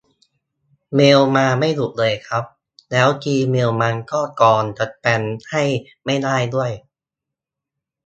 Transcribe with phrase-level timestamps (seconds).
[0.95, 2.43] เมลมาไม่หยุดเลยครับ
[2.91, 5.63] แล้วจีเมลมันก็กรองสแปมให้
[6.05, 6.71] ไม่ได้ด้วย